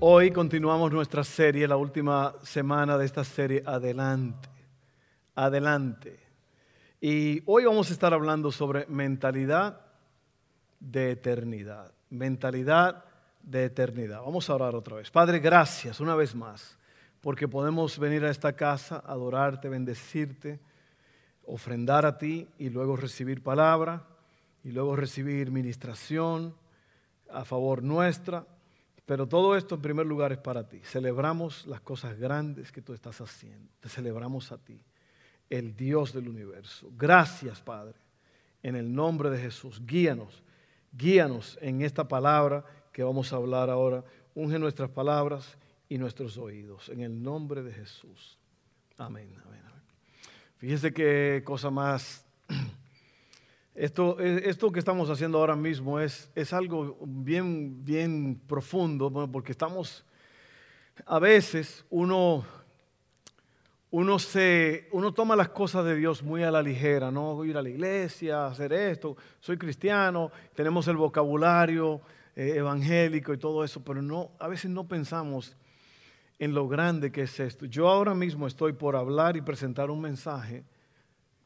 [0.00, 4.48] Hoy continuamos nuestra serie, la última semana de esta serie, Adelante,
[5.34, 6.20] Adelante.
[7.00, 9.80] Y hoy vamos a estar hablando sobre mentalidad
[10.78, 13.06] de eternidad, mentalidad
[13.42, 14.22] de eternidad.
[14.22, 15.10] Vamos a orar otra vez.
[15.10, 16.78] Padre, gracias una vez más,
[17.20, 20.60] porque podemos venir a esta casa, adorarte, bendecirte,
[21.44, 24.06] ofrendar a ti y luego recibir palabra
[24.62, 26.54] y luego recibir ministración
[27.32, 28.46] a favor nuestra
[29.08, 30.80] pero todo esto en primer lugar es para ti.
[30.84, 33.72] Celebramos las cosas grandes que tú estás haciendo.
[33.80, 34.78] Te celebramos a ti,
[35.48, 36.90] el Dios del universo.
[36.94, 37.94] Gracias, Padre.
[38.62, 40.42] En el nombre de Jesús, guíanos,
[40.92, 44.04] guíanos en esta palabra que vamos a hablar ahora.
[44.34, 45.56] Unge nuestras palabras
[45.88, 46.90] y nuestros oídos.
[46.90, 48.38] En el nombre de Jesús.
[48.98, 49.82] Amén, amén, amén.
[50.58, 52.26] Fíjese qué cosa más
[53.78, 59.52] esto, eh, esto que estamos haciendo ahora mismo es, es algo bien, bien profundo, porque
[59.52, 60.04] estamos,
[61.06, 62.44] a veces uno,
[63.92, 67.44] uno, se, uno toma las cosas de Dios muy a la ligera, ¿no?
[67.44, 72.00] Ir a la iglesia, hacer esto, soy cristiano, tenemos el vocabulario
[72.34, 75.56] eh, evangélico y todo eso, pero no, a veces no pensamos
[76.40, 77.64] en lo grande que es esto.
[77.66, 80.64] Yo ahora mismo estoy por hablar y presentar un mensaje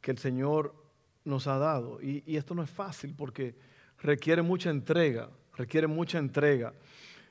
[0.00, 0.81] que el Señor
[1.24, 2.00] nos ha dado.
[2.02, 3.54] Y, esto no es fácil porque
[3.98, 6.72] requiere mucha entrega, requiere mucha entrega.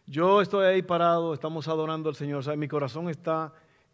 [0.06, 3.54] Yo estoy ahí parado, estamos adorando al Señor, o mi corazón está,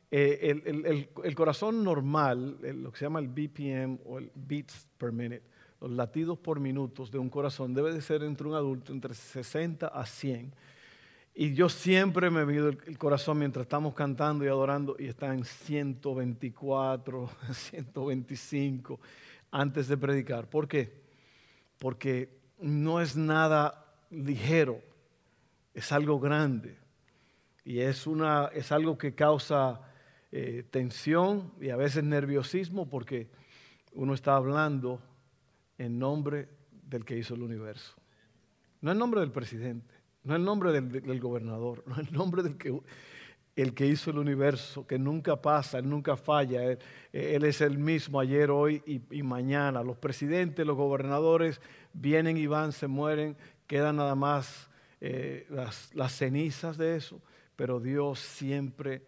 [0.09, 5.43] eh, el, corazón normal, lo que se llama el BPM o el beats per minute,
[5.81, 9.87] los latidos por minutos de un corazón debe de ser entre un adulto entre 60
[9.87, 10.53] a 100.
[11.39, 15.45] Y yo siempre me mido el, corazón mientras estamos cantando y adorando y está en
[15.45, 18.99] 124, 125
[19.51, 20.49] antes de predicar.
[20.49, 21.01] ¿Por qué?
[21.77, 24.81] Porque no es nada ligero,
[25.73, 26.77] es algo grande
[27.63, 29.81] y es, una, es algo que causa
[30.31, 33.27] eh, tensión y a veces nerviosismo porque
[33.93, 35.01] uno está hablando
[35.77, 37.95] en nombre del que hizo el universo.
[38.81, 39.93] No en nombre del presidente,
[40.23, 42.79] no en nombre del, del gobernador, no en nombre del que
[43.57, 46.63] el que hizo el universo, que nunca pasa, él nunca falla,
[47.11, 49.81] él, es el mismo ayer, hoy y, mañana.
[49.81, 51.59] Los presidentes, los gobernadores
[51.91, 53.35] vienen y van, se mueren,
[53.65, 54.69] quedan nada más
[55.01, 57.19] eh, las, cenizas de eso,
[57.55, 59.01] pero Dios siempre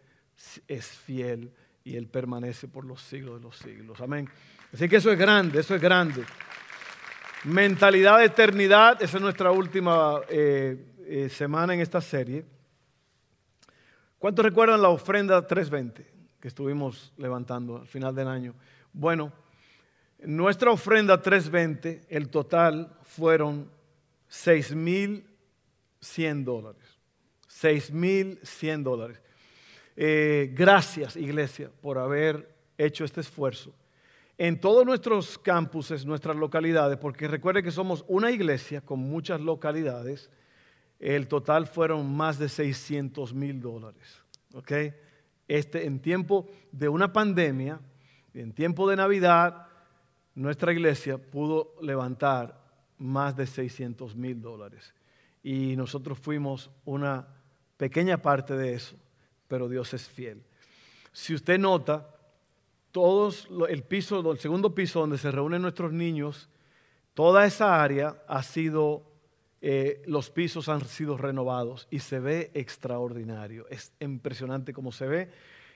[0.67, 1.51] es fiel
[1.83, 4.01] y Él permanece por los siglos de los siglos.
[4.01, 4.27] Amén.
[4.73, 6.23] Así que eso es grande, eso es grande.
[7.43, 12.45] Mentalidad de eternidad, esa es nuestra última eh, eh, semana en esta serie.
[14.19, 16.05] ¿Cuántos recuerdan la ofrenda 320
[16.41, 18.53] que estuvimos levantando al final del año?
[18.91, 19.31] Bueno,
[20.19, 23.71] nuestra ofrenda 320, el total fueron
[24.29, 26.99] 6.100 dólares.
[27.47, 29.21] 6.100 dólares.
[29.95, 33.73] Eh, gracias, iglesia, por haber hecho este esfuerzo.
[34.37, 40.29] En todos nuestros campuses, nuestras localidades, porque recuerde que somos una iglesia con muchas localidades,
[40.99, 44.21] el total fueron más de 600 mil dólares.
[45.47, 47.79] Este, en tiempo de una pandemia,
[48.33, 49.67] en tiempo de Navidad,
[50.35, 52.61] nuestra iglesia pudo levantar
[52.97, 54.93] más de 600 mil dólares.
[55.41, 57.27] Y nosotros fuimos una
[57.77, 58.95] pequeña parte de eso,
[59.47, 60.43] pero Dios es fiel.
[61.13, 62.13] Si usted nota,
[63.69, 66.49] el piso, el segundo piso donde se reúnen nuestros niños,
[67.13, 69.08] toda esa área ha sido
[69.61, 73.67] eh, los pisos han sido renovados y se ve extraordinario.
[73.69, 75.29] Es impresionante cómo se ve.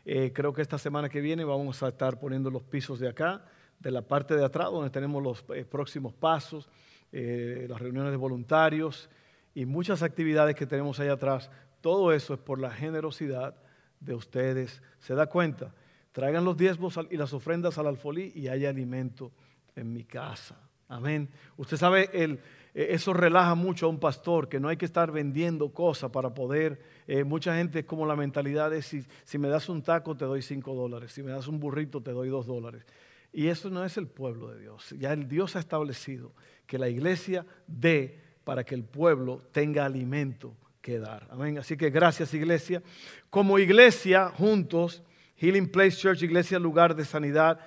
[0.06, 3.46] Eh, creo que esta semana que viene vamos a estar poniendo los pisos de acá,
[3.80, 6.70] de la parte de atrás, donde tenemos los eh, próximos pasos,
[7.12, 9.08] las reuniones de voluntarios
[9.54, 11.52] y muchas actividades que tenemos ahí atrás.
[11.80, 13.56] Todo eso es por la generosidad
[14.00, 14.82] de ustedes.
[14.98, 15.76] ¿Se da cuenta?
[16.12, 19.32] Traigan los diezmos y las ofrendas al alfolí y hay alimento
[19.76, 20.58] en mi casa.
[20.88, 21.30] Amén.
[21.56, 22.40] Usted sabe el
[22.74, 26.82] eso relaja mucho a un pastor, que no hay que estar vendiendo cosas para poder.
[27.08, 30.26] Eh, mucha gente es como la mentalidad de si, si me das un taco te
[30.26, 32.86] doy cinco dólares, si me das un burrito te doy dos dólares.
[33.32, 34.94] Y eso no es el pueblo de Dios.
[34.98, 36.34] Ya el Dios ha establecido
[36.68, 41.28] que la iglesia dé para que el pueblo tenga alimento que dar.
[41.32, 41.58] Amén.
[41.58, 42.84] Así que gracias iglesia.
[43.30, 45.02] Como iglesia, juntos,
[45.38, 47.60] Healing Place Church, Iglesia Lugar de Sanidad,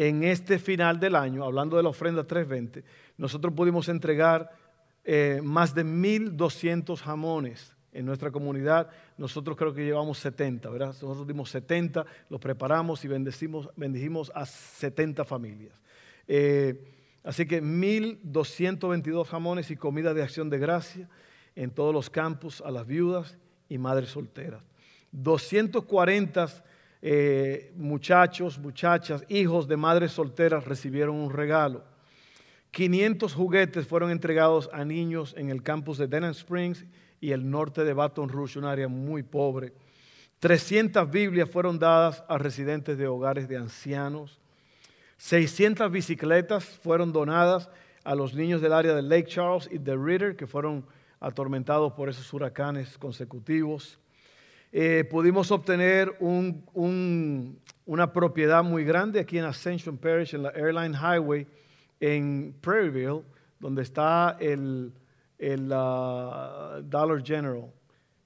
[0.00, 2.84] en este final del año, hablando de la ofrenda 320,
[3.16, 4.48] nosotros pudimos entregar
[5.02, 8.90] eh, más de 1.200 jamones en nuestra comunidad.
[9.16, 10.86] Nosotros creo que llevamos 70, ¿verdad?
[10.86, 15.82] Nosotros dimos 70, los preparamos y bendecimos, bendijimos a 70 familias.
[16.28, 16.80] Eh,
[17.24, 21.08] así que 1.222 jamones y comida de acción de gracia
[21.56, 23.36] en todos los campus a las viudas
[23.68, 24.62] y madres solteras.
[25.10, 26.67] 240
[27.00, 31.84] eh, muchachos, muchachas, hijos de madres solteras recibieron un regalo.
[32.70, 36.84] 500 juguetes fueron entregados a niños en el campus de Denham Springs
[37.20, 39.72] y el norte de Baton Rouge, un área muy pobre.
[40.40, 44.38] 300 Biblias fueron dadas a residentes de hogares de ancianos.
[45.16, 47.70] 600 bicicletas fueron donadas
[48.04, 50.86] a los niños del área de Lake Charles y de Ritter, que fueron
[51.20, 53.98] atormentados por esos huracanes consecutivos.
[54.70, 61.46] Eh, pudimos obtener una propiedad muy grande aquí en Ascension Parish, en la Airline Highway,
[62.00, 63.22] en Prairieville,
[63.58, 64.92] donde está el,
[65.40, 67.72] uh, Dollar General.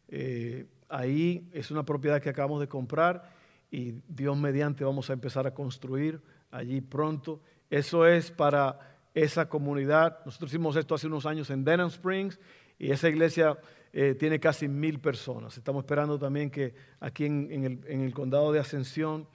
[0.08, 3.30] Eh, ahí es una propiedad que acabamos de comprar
[3.70, 7.40] y Dios mediante vamos a empezar a construir allí pronto.
[7.70, 8.78] Eso es para
[9.14, 10.18] esa comunidad.
[10.26, 12.38] Nosotros hicimos esto hace unos años en Denham Springs
[12.78, 13.56] y esa iglesia
[13.92, 15.56] eh, tiene casi mil personas.
[15.56, 19.26] Estamos esperando también que aquí en, el, en el condado de Ascensión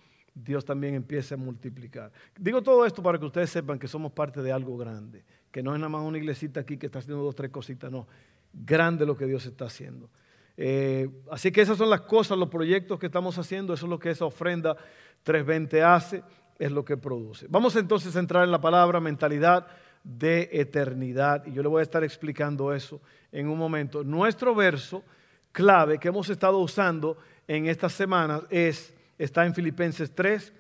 [0.44, 2.12] Dios también empiece a multiplicar.
[2.38, 5.74] Digo todo esto para que ustedes sepan que somos parte de algo grande, que no
[5.74, 8.08] es nada más una iglesita aquí que está haciendo dos, tres cositas, no,
[8.54, 10.10] grande lo que Dios está haciendo.
[10.56, 14.00] Eh, así que esas son las cosas, los proyectos que estamos haciendo, eso es lo
[14.00, 14.76] que esa ofrenda
[15.24, 16.24] 320 hace,
[16.60, 17.48] es lo que produce.
[17.50, 19.68] Vamos entonces a entrar en la palabra mentalidad
[20.08, 23.02] de eternidad y yo le voy a estar explicando eso
[23.32, 24.06] en un momento.
[24.06, 25.04] Nuestro verso
[25.52, 30.54] clave que hemos estado usando en estas semanas es está en Filipenses 3,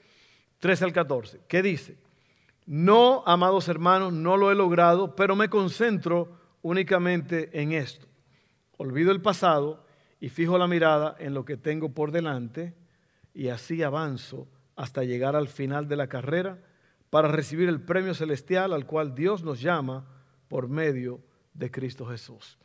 [0.60, 1.96] 13 al 14, ¿Qué dice,
[2.66, 8.08] no, amados hermanos, no lo he logrado, pero me concentro únicamente en esto.
[8.76, 9.86] Olvido el pasado
[10.20, 12.74] y fijo la mirada en lo que tengo por delante
[13.34, 16.58] y así avanzo hasta llegar al final de la carrera
[17.10, 20.06] para recibir el premio celestial al cual Dios nos llama
[20.48, 21.22] por medio
[21.54, 22.58] de Cristo Jesús.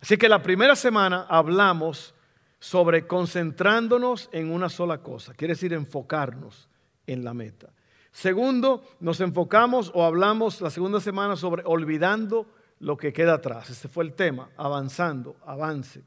[0.00, 2.14] Así que la primera semana hablamos
[2.58, 6.68] sobre concentrándonos en una sola cosa, quiere decir enfocarnos
[7.06, 7.70] en la meta.
[8.12, 12.46] Segundo, nos enfocamos o hablamos la segunda semana sobre olvidando
[12.80, 13.70] lo que queda atrás.
[13.70, 16.02] Ese fue el tema, avanzando, avance.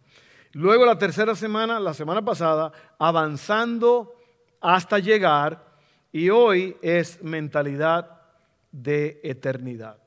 [0.52, 4.16] Luego la tercera semana, la semana pasada, avanzando
[4.60, 5.73] hasta llegar.
[6.16, 8.22] Y hoy es mentalidad
[8.72, 9.98] de eternidad.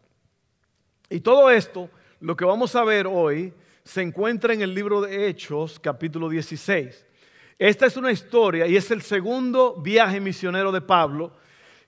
[1.11, 5.27] Y todo esto, lo que vamos a ver hoy, se encuentra en el libro de
[5.27, 7.05] Hechos, capítulo 16.
[7.59, 11.33] Esta es una historia y es el segundo viaje misionero de Pablo,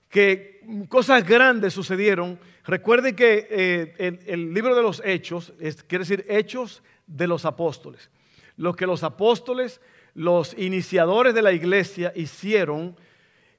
[0.09, 2.37] que cosas grandes sucedieron.
[2.65, 5.53] Recuerde que eh, el, libro de los Hechos
[5.87, 8.09] quiere decir Hechos de los Apóstoles.
[8.57, 9.79] Lo que los apóstoles,
[10.13, 12.97] los iniciadores de la iglesia hicieron,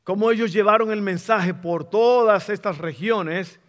[0.05, 3.61] cómo ellos llevaron el mensaje por todas estas regiones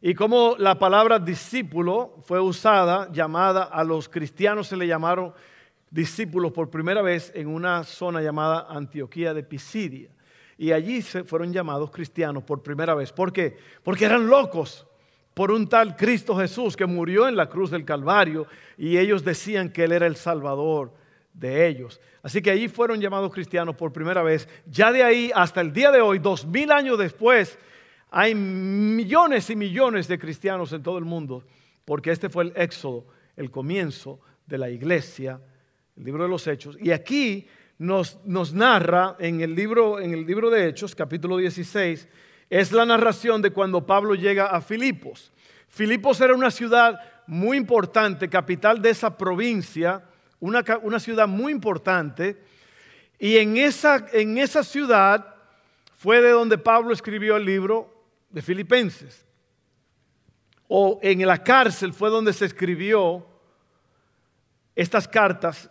[0.00, 5.34] y como la palabra discípulo fue usada, llamada a los cristianos se le llamaron
[5.90, 10.10] discípulos por primera vez en una zona llamada Antioquía de Pisidia.
[10.56, 13.12] Y allí se fueron llamados cristianos por primera vez.
[13.12, 13.56] ¿Por qué?
[13.82, 14.86] Porque eran locos
[15.34, 18.46] por un tal Cristo Jesús que murió en la cruz del Calvario
[18.76, 20.92] y ellos decían que Él era el Salvador
[21.32, 22.00] de ellos.
[22.22, 24.48] Así que allí fueron llamados cristianos por primera vez.
[24.66, 27.58] Ya de ahí hasta el día de hoy, dos mil años después,
[28.10, 31.44] hay millones y millones de cristianos en todo el mundo,
[31.84, 33.06] porque este fue el éxodo,
[33.36, 35.40] el comienzo de la iglesia,
[35.96, 36.76] el libro de los Hechos.
[36.80, 37.46] Y aquí
[37.78, 42.08] nos, nos narra en el, libro, en el libro de Hechos, capítulo 16,
[42.50, 45.32] es la narración de cuando Pablo llega a Filipos.
[45.68, 50.02] Filipos era una ciudad muy importante, capital de esa provincia,
[50.40, 52.36] una, una ciudad muy importante.
[53.18, 55.34] Y en esa, en esa ciudad
[55.96, 57.92] fue de donde Pablo escribió el libro
[58.30, 59.26] de Filipenses.
[60.68, 63.26] O en la cárcel fue donde se escribió
[64.76, 65.68] estas cartas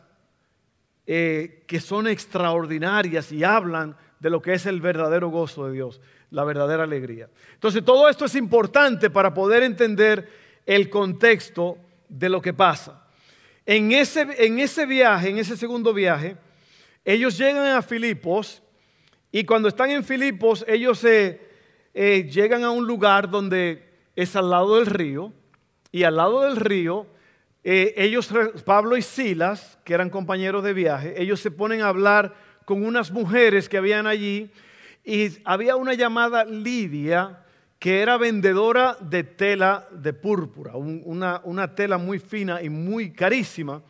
[1.05, 6.01] eh, que son extraordinarias y hablan de lo que es el verdadero gozo de Dios,
[6.31, 7.29] la verdadera alegría.
[7.53, 10.29] Entonces todo esto es importante para poder entender
[10.65, 11.77] el contexto
[12.09, 13.06] de lo que pasa.
[13.69, 16.37] En ese, en ese viaje, en ese segundo viaje,
[17.03, 18.63] ellos llegan a Filipos
[19.29, 21.37] y cuando están en Filipos ellos eh,
[22.31, 23.83] llegan a un lugar donde
[24.15, 25.33] es al lado del río,
[25.91, 27.07] y al lado del río,
[27.65, 28.29] eh, ellos,
[28.63, 33.11] Pablo y Silas, que eran compañeros de viaje, ellos se ponen a hablar con unas
[33.11, 34.49] mujeres que habían allí
[35.03, 37.43] y había una llamada Lidia
[37.79, 43.81] que era vendedora de tela de púrpura, una, una tela muy fina y muy carísima.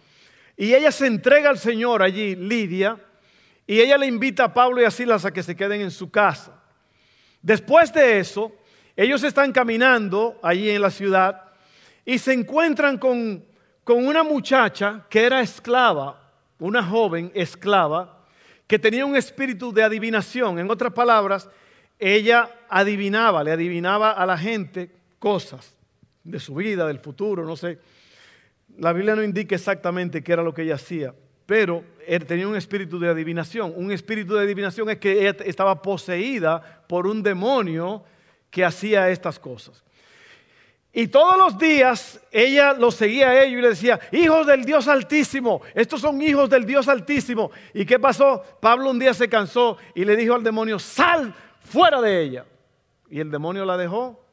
[0.58, 2.98] Y ella se entrega al Señor allí, Lidia,
[3.66, 6.10] y ella le invita a Pablo y a Silas a que se queden en su
[6.10, 6.62] casa.
[7.42, 8.52] Después de eso,
[8.96, 11.52] ellos están caminando allí en la ciudad
[12.04, 13.46] y se encuentran con,
[13.84, 18.26] con una muchacha que era esclava, una joven esclava,
[18.66, 20.60] que tenía un espíritu de adivinación.
[20.60, 21.50] En otras palabras,
[22.00, 25.76] ella adivinaba, le adivinaba a la gente cosas
[26.24, 27.80] de su vida, del futuro, no sé.
[28.78, 31.14] La Biblia no indica exactamente qué era lo que ella hacía,
[31.46, 31.84] pero
[32.28, 33.74] tenía un espíritu de adivinación.
[33.76, 38.04] Un espíritu de adivinación es que ella estaba poseída por un demonio
[38.52, 39.84] que hacía estas cosas.
[40.98, 44.88] Y todos los días ella los seguía a ellos y le decía, hijos del Dios
[44.88, 47.52] Altísimo, estos son hijos del Dios Altísimo.
[47.76, 48.42] ¿Y qué pasó?
[48.60, 52.46] Pablo un día se cansó y le dijo al demonio, sal fuera de ella.
[53.12, 54.26] Y el demonio la dejó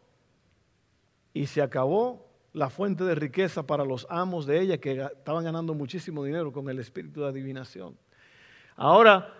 [1.35, 5.75] y se acabó la fuente de riqueza para los amos de ella que estaban ganando
[5.75, 7.95] muchísimo dinero con el espíritu de adivinación.
[8.75, 9.35] Ahora,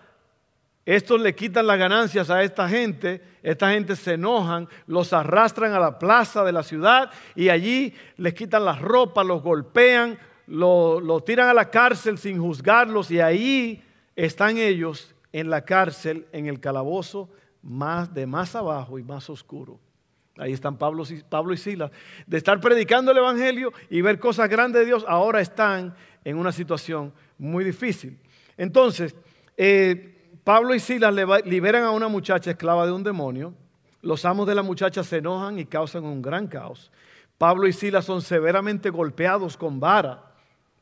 [0.85, 5.79] estos le quitan las ganancias a esta gente, esta gente se enojan, los arrastran a
[5.79, 11.49] la plaza de la ciudad y allí les quitan las ropas, los golpean, los tiran
[11.49, 13.83] a la cárcel sin juzgarlos y ahí
[14.15, 17.29] están ellos en la cárcel, en el calabozo
[17.63, 19.79] más de más abajo y más oscuro.
[20.37, 21.89] Ahí están Pablo, Pablo y Silas.
[22.27, 26.51] De estar predicando el Evangelio y ver cosas grandes de Dios, ahora están en una
[26.51, 28.19] situación muy difícil.
[28.57, 29.15] Entonces,
[29.57, 30.14] eh,
[30.45, 31.11] Pablo y Silas
[31.43, 33.55] liberan a una muchacha esclava de un demonio.
[34.03, 36.91] Los amos de la muchacha se enojan y causan un gran caos.
[37.39, 40.23] Pablo y Silas son severamente golpeados con vara,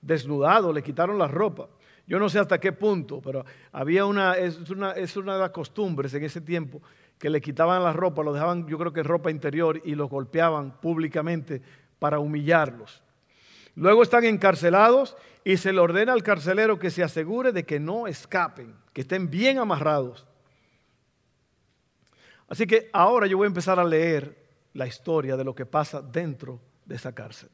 [0.02, 1.70] desnudados, le quitaron la ropa.
[2.06, 5.52] Yo no sé hasta qué punto, pero había una es, una, es una de las
[5.52, 6.82] costumbres en ese tiempo
[7.18, 10.82] que le quitaban la ropa, lo dejaban yo creo que ropa interior y los golpeaban
[10.82, 11.62] públicamente
[12.00, 13.02] para humillarlos.
[13.76, 18.08] Luego están encarcelados y se le ordena al carcelero que se asegure de que no
[18.08, 20.26] escapen, que estén bien amarrados.
[22.48, 24.38] Así que ahora yo voy a empezar a leer
[24.74, 27.50] la historia de lo que pasa dentro de esa cárcel.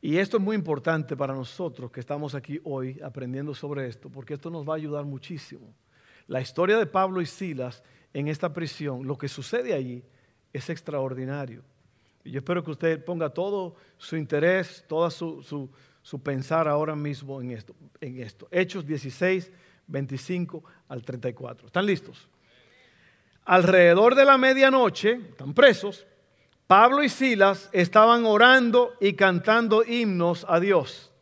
[0.00, 4.34] Y esto es muy importante para nosotros que estamos aquí hoy aprendiendo sobre esto, porque
[4.34, 5.74] esto nos va a ayudar muchísimo.
[6.26, 10.04] La historia de Pablo y Silas en esta prisión, lo que sucede allí
[10.52, 11.62] es extraordinario.
[12.22, 15.70] Y yo espero que usted ponga todo su interés, todo su,
[16.22, 18.46] pensar ahora mismo en esto, en esto.
[18.50, 19.50] Hechos 16,
[19.86, 21.66] 25 al 34.
[21.66, 22.28] ¿Están listos?
[23.44, 26.06] Alrededor de la medianoche, están presos,
[26.66, 31.12] Pablo y Silas estaban orando y cantando himnos a Dios.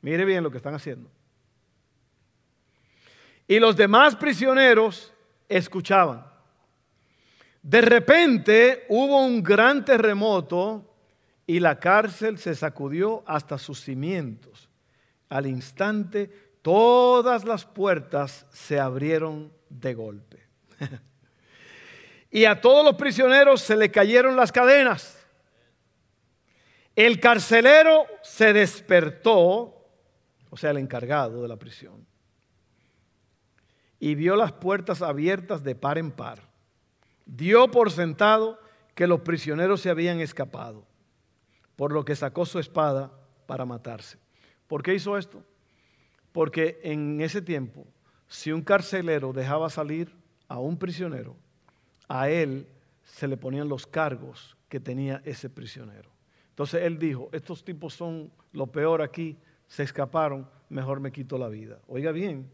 [0.00, 1.10] Mire bien lo que están haciendo.
[3.48, 5.12] Y los demás prisioneros
[5.48, 6.24] escuchaban.
[7.62, 10.93] De repente hubo un gran terremoto
[11.46, 14.68] y la cárcel se sacudió hasta sus cimientos.
[15.28, 16.28] Al instante
[16.62, 20.46] todas las puertas se abrieron de golpe.
[22.30, 25.24] y a todos los prisioneros se le cayeron las cadenas.
[26.96, 29.84] El carcelero se despertó,
[30.48, 32.06] o sea, el encargado de la prisión,
[33.98, 36.40] y vio las puertas abiertas de par en par.
[37.26, 38.60] Dio por sentado
[38.94, 40.86] que los prisioneros se habían escapado,
[41.76, 43.12] por lo que sacó su espada
[43.46, 44.18] para matarse.
[44.66, 45.42] ¿Por qué hizo esto?
[46.32, 47.86] Porque en ese tiempo,
[48.28, 50.12] si un carcelero dejaba salir
[50.48, 51.36] a un prisionero,
[52.08, 52.66] a él
[53.04, 56.10] se le ponían los cargos que tenía ese prisionero.
[56.50, 61.48] Entonces él dijo, estos tipos son lo peor aquí, se escaparon, mejor me quito la
[61.48, 61.78] vida.
[61.88, 62.48] Oiga bien,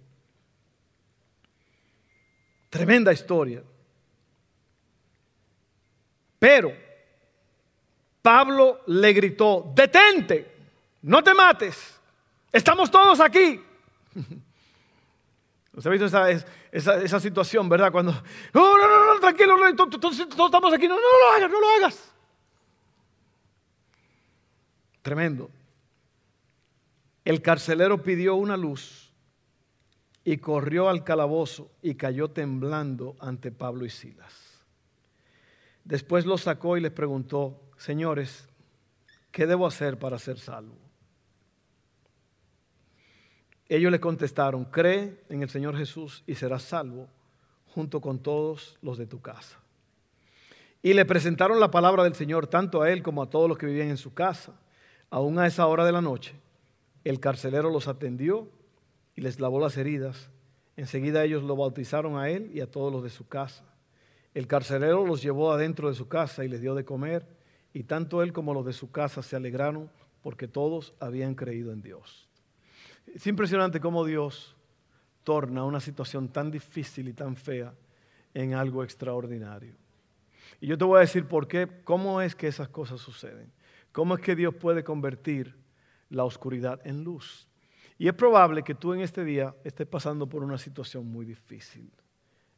[2.71, 3.65] Tremenda historia.
[6.39, 6.73] Pero
[8.23, 10.55] Pablo le gritó, detente,
[11.03, 11.99] no te mates,
[12.53, 13.61] estamos todos aquí.
[15.73, 16.07] ¿Usted ha visto
[16.73, 17.93] esa, situación, verdad?
[17.93, 21.69] Cuando, no, no, no, no tranquilo, todos, estamos aquí, no, no lo hagas, no lo
[21.71, 22.13] hagas.
[25.03, 25.51] Tremendo.
[27.25, 29.13] El carcelero pidió una luz
[30.25, 34.61] y corrió al calabozo y cayó temblando ante Pablo y Silas.
[35.85, 38.49] Después los sacó y les preguntó, señores,
[39.33, 40.77] ¿qué debo hacer para ser salvo?
[43.69, 47.09] Ellos le contestaron, cree en el Señor Jesús y serás salvo
[47.67, 49.59] junto con todos los de tu casa.
[50.83, 53.67] Y le presentaron la palabra del Señor tanto a él como a todos los que
[53.67, 54.55] vivían en su casa.
[55.11, 56.35] Aún a esa hora de la noche,
[57.05, 58.49] el carcelero los atendió
[59.17, 60.31] y les lavó las heridas
[60.81, 63.65] Enseguida ellos lo bautizaron a él y a todos los de su casa.
[64.33, 67.27] El carcelero los llevó adentro de su casa y les dio de comer,
[67.73, 69.91] y tanto él como los de su casa se alegraron
[70.23, 72.29] porque todos habían creído en Dios.
[73.07, 74.57] Es impresionante cómo Dios
[75.25, 77.75] torna una situación tan difícil y tan fea
[78.35, 79.75] en algo extraordinario.
[80.61, 83.53] Y yo te voy a decir por qué, cómo es que esas cosas suceden.
[83.93, 85.57] Cómo es que Dios puede convertir
[86.11, 87.49] la oscuridad en luz.
[87.99, 91.91] Y es probable que tú en este día estés pasando por una situación muy difícil.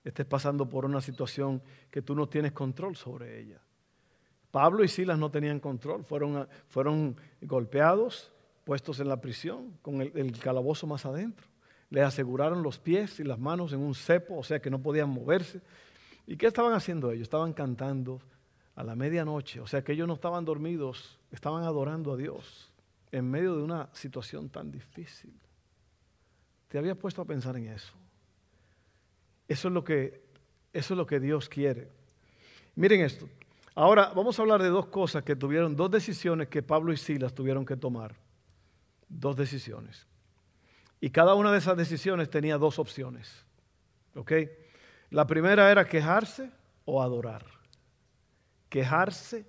[0.05, 3.61] Estés pasando por una situación que tú no tienes control sobre ella.
[4.53, 8.31] Pablo y Silas no tenían control, fueron, fueron golpeados,
[8.65, 11.49] puestos en la prisión, con el, calabozo más adentro.
[11.89, 15.09] Les aseguraron los pies y las manos en un cepo, o sea que no podían
[15.09, 15.63] moverse.
[16.27, 17.23] ¿Y qué estaban haciendo ellos?
[17.23, 18.21] Estaban cantando
[18.75, 22.71] a la medianoche, o sea que ellos no estaban dormidos, estaban adorando a Dios
[23.11, 25.33] en medio de una situación tan difícil.
[26.69, 27.95] ¿Te había puesto a pensar en eso?
[29.49, 30.23] Eso es lo que,
[30.75, 31.89] eso es lo que Dios quiere.
[32.75, 33.29] Miren esto.
[33.75, 37.35] Ahora vamos a hablar de dos cosas que tuvieron, dos decisiones que Pablo y Silas
[37.35, 38.15] tuvieron que tomar.
[39.09, 40.07] Dos decisiones.
[41.01, 43.45] Y cada una de esas decisiones tenía dos opciones.
[44.15, 44.33] ¿Ok?
[45.11, 46.51] La primera era quejarse
[46.85, 47.45] o adorar.
[48.69, 49.47] Quejarse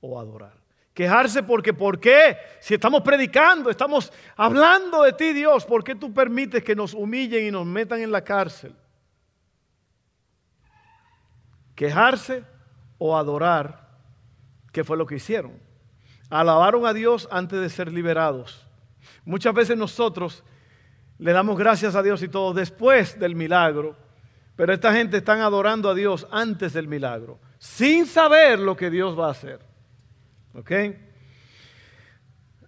[0.00, 0.54] o adorar.
[0.94, 2.38] Quejarse porque, ¿por qué?
[2.60, 7.46] Si estamos predicando, estamos hablando de ti, Dios, ¿por qué tú permites que nos humillen
[7.46, 8.74] y nos metan en la cárcel?
[11.74, 12.42] Quejarse
[12.98, 13.88] o adorar,
[14.72, 15.52] ¿qué fue lo que hicieron?
[16.30, 18.66] Alabaron a Dios antes de ser liberados.
[19.24, 20.42] Muchas veces nosotros
[21.18, 23.96] le damos gracias a Dios y todo después del milagro,
[24.54, 29.18] pero esta gente están adorando a Dios antes del milagro, sin saber lo que Dios
[29.18, 29.60] va a hacer.
[30.54, 30.72] ¿Ok?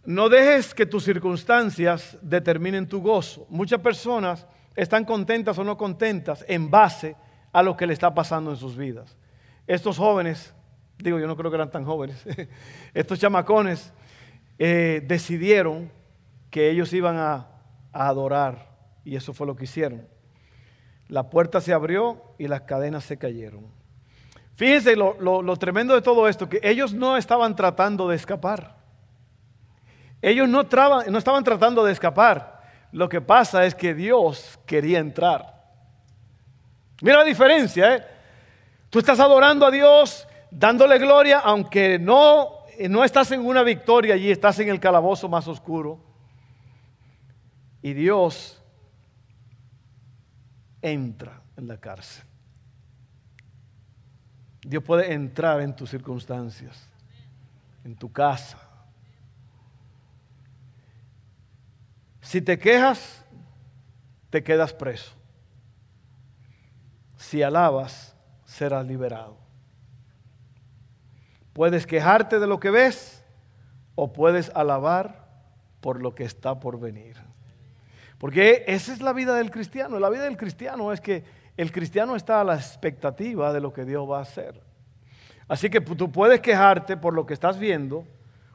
[0.05, 3.47] No dejes que tus circunstancias determinen tu gozo.
[3.51, 7.17] Muchas personas están contentas o no contentas en base
[7.53, 9.17] a lo que le está pasando en sus vidas.
[9.69, 10.53] Estos jóvenes,
[10.99, 12.27] digo yo no creo que eran tan jóvenes,
[12.95, 13.93] estos chamacones
[14.59, 15.93] eh, decidieron
[16.51, 17.47] que ellos iban a
[17.93, 20.19] adorar y eso fue lo que hicieron
[21.09, 23.67] la puerta se abrió y las cadenas se cayeron.
[24.55, 28.77] Fíjense lo, tremendo de todo esto, que ellos no estaban tratando de escapar.
[30.21, 30.63] Ellos no,
[31.09, 32.61] no estaban tratando de escapar.
[32.93, 35.63] Lo que pasa es que Dios quería entrar.
[37.01, 38.07] Mira la diferencia, ¿eh?
[38.91, 44.31] Tú estás adorando a Dios, dándole gloria, aunque no, no estás en una victoria allí,
[44.31, 46.01] estás en el calabozo más oscuro.
[47.83, 48.63] Y Dios
[50.81, 52.25] entra en la cárcel.
[54.63, 56.89] Dios puede entrar en tus circunstancias,
[57.85, 58.59] en tu casa.
[62.21, 63.25] Si te quejas,
[64.31, 65.13] te quedas preso.
[67.17, 68.08] Si alabas,
[68.59, 69.39] serás liberado.
[71.53, 73.25] Puedes quejarte de lo que ves
[73.95, 75.29] o puedes alabar
[75.81, 77.17] por lo que está por venir.
[78.19, 80.01] Porque esa es la vida del cristiano.
[80.01, 81.25] La vida del cristiano es que
[81.57, 84.61] el cristiano está a la expectativa de lo que Dios va a hacer.
[85.47, 88.07] Así que tú puedes quejarte por lo que estás viendo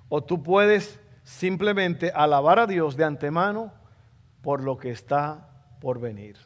[0.09, 3.73] o tú puedes simplemente alabar a Dios de antemano
[4.41, 6.37] por lo que está por venir.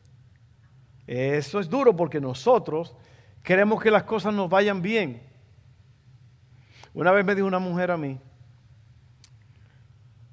[1.07, 2.95] Eso es duro porque nosotros
[3.43, 5.21] queremos que las cosas nos vayan bien.
[6.93, 8.19] Una vez me dijo una mujer a mí,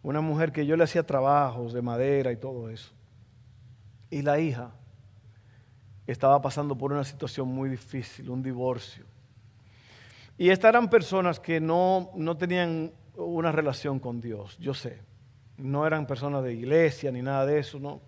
[0.02, 2.92] una mujer que yo le hacía trabajos de madera y todo eso.
[4.10, 4.70] Y la hija
[6.06, 9.04] estaba pasando por una situación muy difícil, un divorcio.
[10.36, 15.00] Y estas eran personas que no, no tenían una relación con Dios, yo sé.
[15.56, 18.00] No eran personas de iglesia ni nada de eso, ¿no?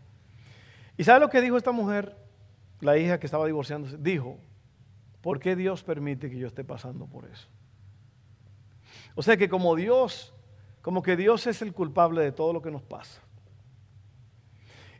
[0.96, 2.16] ¿Y sabe lo que dijo esta mujer,
[2.80, 3.96] la hija que estaba divorciándose?
[3.98, 4.38] Dijo,
[5.20, 7.48] ¿por qué Dios permite que yo esté pasando por eso?
[9.14, 10.32] O sea que como Dios
[10.86, 13.20] como que Dios es el culpable de todo lo que nos pasa.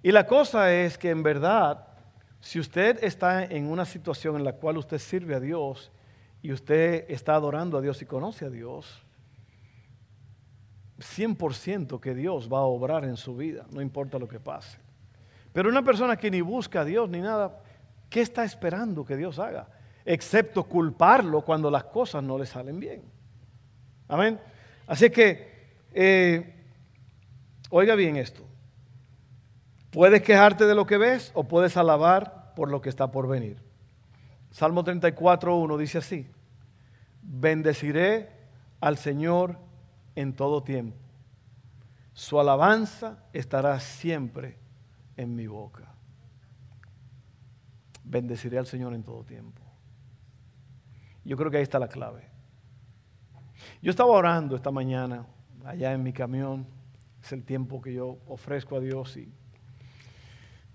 [0.02, 1.87] Y la cosa es que en verdad,
[2.40, 5.92] si usted está en una situación en la cual usted sirve a Dios
[6.42, 9.00] y usted está adorando a Dios y conoce a Dios,
[10.98, 14.79] 100% que Dios va a obrar en su vida, no importa lo que pase.
[15.52, 17.62] Pero una persona que ni busca a Dios ni nada,
[18.11, 19.68] ¿qué está esperando que Dios haga?
[20.06, 23.02] Excepto culparlo cuando las cosas no le salen bien.
[24.06, 24.40] Amén.
[24.86, 25.56] Así que
[25.92, 26.54] eh,
[27.70, 28.46] oiga bien esto.
[29.90, 33.58] Puedes quejarte de lo que ves o puedes alabar por lo que está por venir.
[34.52, 36.30] Salmo 34.1 dice así.
[37.20, 38.30] Bendeciré
[38.80, 39.58] al Señor
[40.14, 40.96] en todo tiempo.
[42.12, 44.56] Su alabanza estará siempre
[45.16, 45.82] en mi boca.
[48.04, 49.65] bendeciré al Señor en todo tiempo.
[51.26, 52.22] Yo creo que ahí está la clave.
[53.82, 55.26] Yo estaba orando esta mañana
[55.64, 56.66] allá en mi camión,
[57.20, 59.32] es el tiempo que yo ofrezco a Dios y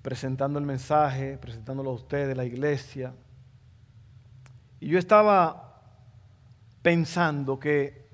[0.02, 3.14] presentando el mensaje, presentándolo a ustedes, la iglesia.
[4.82, 5.82] Y yo estaba
[6.82, 8.10] pensando que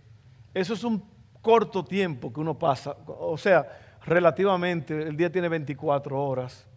[0.54, 1.04] eso es un
[1.42, 6.68] corto tiempo que uno pasa, o sea, relativamente, el día tiene 24 horas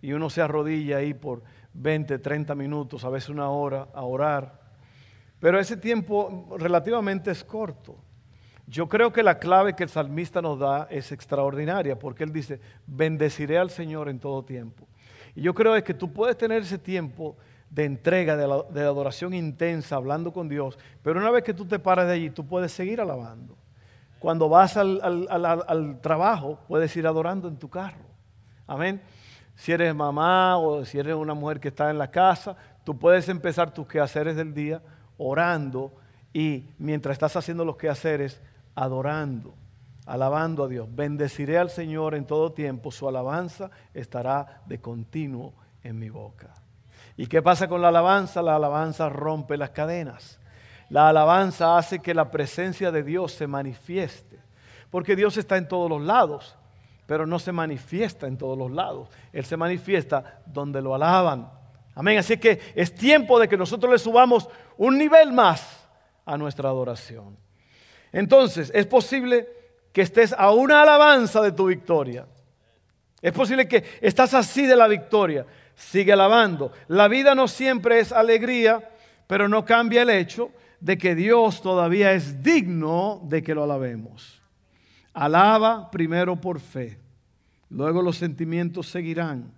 [0.00, 4.57] y uno se arrodilla ahí por 20, 30 minutos, a veces una hora a orar,
[5.40, 7.96] pero ese tiempo relativamente es corto.
[8.66, 12.60] Yo creo que la clave que el salmista nos da es extraordinaria, porque él dice,
[12.86, 14.86] bendeciré al Señor en todo tiempo.
[15.34, 17.36] Y yo creo que tú puedes tener ese tiempo
[17.70, 22.06] de entrega, de, adoración intensa, hablando con Dios, pero una vez que tú te paras
[22.06, 23.56] de allí, tú puedes seguir alabando.
[24.18, 28.04] Cuando vas al trabajo, puedes ir adorando en tu carro.
[28.66, 29.00] Amén.
[29.54, 33.28] Si eres mamá o si eres una mujer que está en la casa, tú puedes
[33.28, 34.82] empezar tus quehaceres del día
[35.18, 35.92] orando
[36.32, 38.40] y mientras estás haciendo los quehaceres,
[38.74, 39.54] adorando,
[40.06, 40.88] alabando a Dios.
[40.90, 45.52] Bendeciré al Señor en todo tiempo, su alabanza estará de continuo
[45.82, 46.54] en mi boca.
[47.16, 48.40] ¿Y qué pasa con la alabanza?
[48.42, 50.38] La alabanza rompe las cadenas.
[50.88, 54.38] La alabanza hace que la presencia de Dios se manifieste.
[54.90, 56.56] Porque Dios está en todos los lados,
[57.06, 59.08] pero no se manifiesta en todos los lados.
[59.32, 61.50] Él se manifiesta donde lo alaban.
[61.94, 62.18] Amén.
[62.18, 64.48] Así que es tiempo de que nosotros le subamos
[64.78, 65.86] un nivel más
[66.24, 67.36] a nuestra adoración.
[68.12, 69.48] Entonces, es posible
[69.92, 72.26] que estés a una alabanza de tu victoria.
[73.20, 75.44] Es posible que estás así de la victoria.
[75.74, 76.72] Sigue alabando.
[76.86, 78.90] La vida no siempre es alegría,
[79.26, 84.40] pero no cambia el hecho de que Dios todavía es digno de que lo alabemos.
[85.12, 86.98] Alaba primero por fe,
[87.70, 89.57] luego los sentimientos seguirán.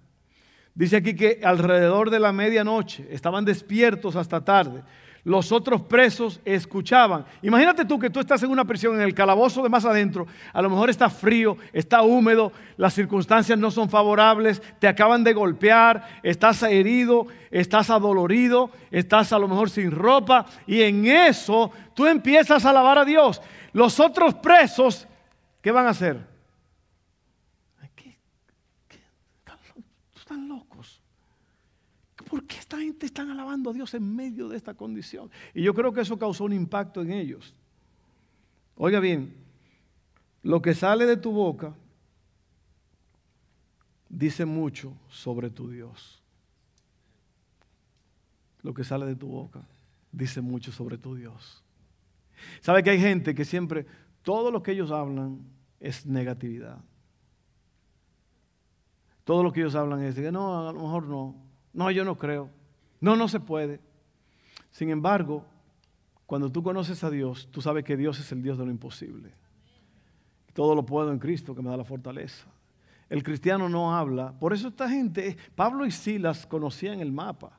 [0.74, 4.82] Dice aquí que alrededor de la medianoche estaban despiertos hasta tarde
[5.24, 7.24] los otros presos escuchaban.
[7.42, 10.62] Imagínate tú que tú estás en una prisión, en el calabozo de más adentro, a
[10.62, 16.20] lo mejor está frío, está húmedo, las circunstancias no son favorables, te acaban de golpear,
[16.22, 22.64] estás herido, estás adolorido, estás a lo mejor sin ropa y en eso tú empiezas
[22.64, 23.42] a alabar a Dios.
[23.72, 25.06] Los otros presos,
[25.60, 26.29] ¿qué van a hacer?
[32.30, 35.28] ¿Por qué esta gente está alabando a Dios en medio de esta condición?
[35.52, 37.52] Y yo creo que eso causó un impacto en ellos.
[38.76, 39.34] Oiga bien,
[40.44, 41.74] lo que sale de tu boca
[44.08, 46.22] dice mucho sobre tu Dios.
[48.62, 49.66] Lo que sale de tu boca
[50.12, 51.64] dice mucho sobre tu Dios.
[52.60, 53.86] ¿Sabe que hay gente que siempre,
[54.22, 55.40] todo lo que ellos hablan
[55.80, 56.78] es negatividad?
[59.24, 61.49] Todo lo que ellos hablan es de no, a lo mejor no.
[61.72, 62.50] No, yo no creo.
[63.00, 63.80] No, no se puede.
[64.70, 65.44] Sin embargo,
[66.26, 69.32] cuando tú conoces a Dios, tú sabes que Dios es el Dios de lo imposible.
[70.52, 72.46] Todo lo puedo en Cristo que me da la fortaleza.
[73.08, 74.38] El cristiano no habla.
[74.38, 77.58] Por eso esta gente, Pablo y Silas conocían el mapa.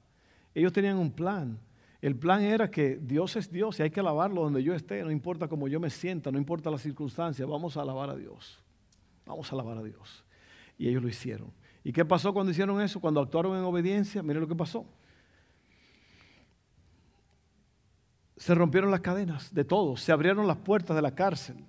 [0.56, 1.60] Ellos tenían un plan.
[2.02, 5.12] El plan era que Dios es Dios y hay que alabarlo donde yo esté, no
[5.12, 8.60] importa cómo yo me sienta, no importa las circunstancias, vamos a alabar a Dios.
[9.26, 10.26] Vamos a alabar a Dios.
[10.78, 11.52] Y ellos lo hicieron.
[11.83, 12.99] ¿Y qué pasó cuando hicieron eso?
[12.99, 14.85] Cuando actuaron en obediencia, mire lo que pasó.
[18.37, 21.63] Se rompieron las cadenas de todos, se abrieron las puertas de la cárcel.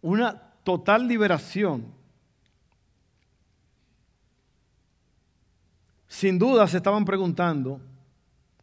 [0.00, 1.86] Una total liberación.
[6.06, 7.80] Sin duda se estaban preguntando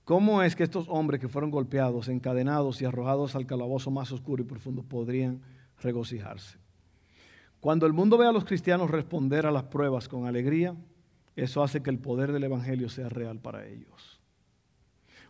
[0.04, 4.44] cómo es que estos hombres que fueron golpeados, encadenados y arrojados al calabozo más oscuro
[4.44, 5.42] y profundo podrían
[5.82, 6.58] regocijarse.
[7.60, 10.76] Cuando el mundo ve a los cristianos responder a las pruebas con alegría,
[11.36, 14.20] eso hace que el poder del Evangelio sea real para ellos.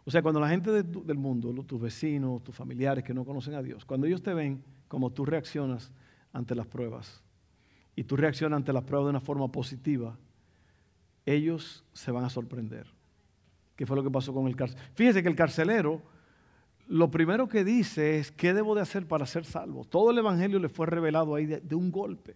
[0.05, 3.63] O sea, cuando la gente del mundo, tus vecinos, tus familiares que no conocen a
[3.63, 5.91] Dios, cuando ellos te ven como tú reaccionas
[6.31, 7.23] ante las pruebas
[7.95, 10.15] y tú reaccionas ante las pruebas de una forma positiva,
[11.25, 12.85] ellos se van a sorprender.
[13.75, 14.87] ¿Qué fue lo que pasó con el carcelero?
[14.93, 16.03] Fíjese que el carcelero
[16.87, 19.85] lo primero que dice es, ¿qué debo de hacer para ser salvo?
[19.85, 22.35] Todo el Evangelio le fue revelado ahí de un golpe.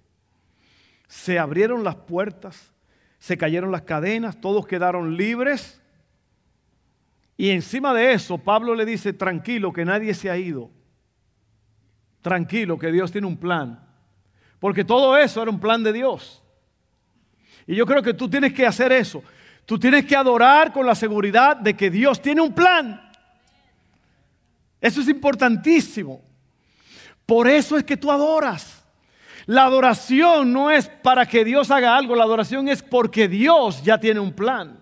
[1.08, 2.74] Se abrieron las puertas
[3.20, 5.82] se cayeron las cadenas, todos quedaron libres.
[7.38, 10.72] Y encima de eso, Pablo le dice, tranquilo, que nadie se ha ido.
[12.22, 13.86] Tranquilo, que Dios tiene un plan.
[14.60, 16.44] Porque todo eso era un plan de Dios.
[17.68, 19.24] Y yo creo que tú tienes que hacer eso.
[19.66, 23.10] Tú tienes que adorar con la seguridad de que Dios tiene un plan.
[24.82, 26.22] Eso es importantísimo.
[27.26, 28.79] Por eso es que tú adoras.
[29.50, 34.00] La adoración no es para que Dios haga algo, la adoración es porque Dios ya
[34.00, 34.80] tiene un plan.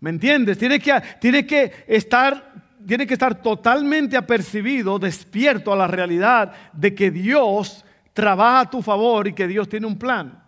[0.00, 0.58] ¿Me entiendes?
[0.58, 2.52] Tiene que, tiene que estar
[2.84, 8.82] tiene que estar totalmente apercibido, despierto a la realidad de que Dios trabaja a tu
[8.82, 10.42] favor y que Dios tiene un plan.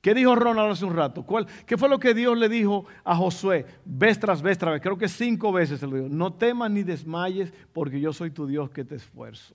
[0.00, 1.24] ¿Qué dijo Ronald hace un rato?
[1.24, 3.64] ¿Cuál, ¿Qué fue lo que Dios le dijo a Josué?
[3.84, 4.82] Vez tras vez tras vez.
[4.82, 6.08] Creo que cinco veces se lo dijo.
[6.08, 9.54] No temas ni desmayes porque yo soy tu Dios que te esfuerzo.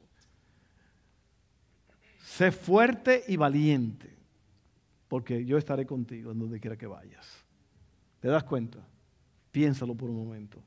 [2.34, 4.12] Sé fuerte y valiente
[5.08, 7.28] porque yo estaré contigo en donde quiera que vayas.
[8.20, 8.80] ¿Te das cuenta?
[9.52, 10.58] Piénsalo por un momento.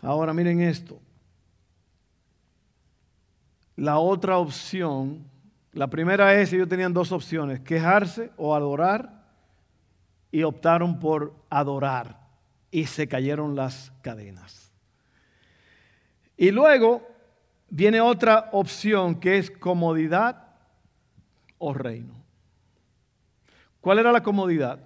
[0.00, 1.00] Ahora miren esto.
[3.74, 5.24] La otra opción,
[5.72, 9.26] la primera es, ellos tenían dos opciones, quejarse o adorar,
[10.30, 12.20] y optaron por adorar,
[12.70, 14.70] y se cayeron las cadenas.
[16.36, 17.17] Y luego
[17.68, 20.48] viene otra opción que es comodidad
[21.58, 22.14] o reino.
[23.80, 24.80] ¿Cuál era la comodidad?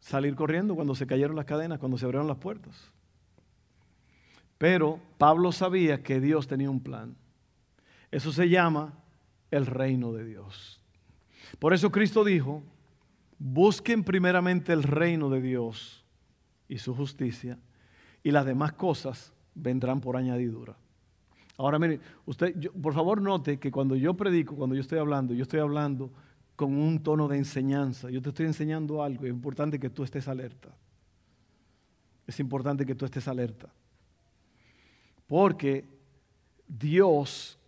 [0.00, 2.92] Salir corriendo cuando se cayeron las cadenas, cuando se abrieron las puertas.
[4.56, 7.16] Pero Pablo sabía que Dios tenía un plan.
[8.10, 8.94] Eso se llama
[9.50, 10.80] el reino de Dios.
[11.58, 12.62] Por eso Cristo dijo,
[13.38, 16.04] busquen primeramente el reino de Dios
[16.68, 17.58] y su justicia,
[18.22, 20.76] y las demás cosas vendrán por añadidura.
[21.58, 25.42] Ahora mire, usted, por favor note que cuando yo predico, cuando yo estoy hablando, yo
[25.42, 26.10] estoy hablando
[26.54, 28.10] con un tono de enseñanza.
[28.10, 30.68] Yo te estoy enseñando algo es importante que tú estés alerta.
[32.28, 33.68] Es importante que tú estés alerta.
[35.26, 35.84] Porque
[36.68, 37.58] Dios,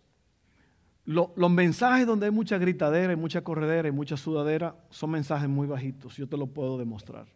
[1.05, 5.67] los mensajes donde hay mucha gritadera y mucha corredera y mucha sudadera son mensajes muy
[5.67, 6.15] bajitos.
[6.15, 7.27] Yo te lo puedo demostrar.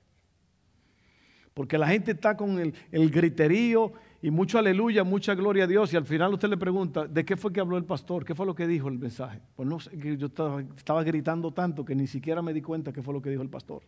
[1.54, 3.94] Porque la gente está con el, el griterío
[4.26, 5.94] y mucho aleluya, mucha gloria a Dios.
[5.94, 8.26] Y al final usted le pregunta, ¿de qué fue que habló el pastor?
[8.26, 9.40] ¿Qué fue lo que dijo el mensaje?
[9.56, 13.14] Pues no sé, yo estaba, gritando tanto que ni siquiera me di cuenta qué fue
[13.14, 13.84] lo que dijo el pastor.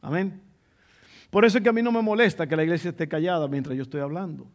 [0.00, 0.40] Amén.
[1.28, 3.76] Por eso es que a mí no me molesta que la iglesia esté callada mientras
[3.76, 4.46] yo estoy hablando.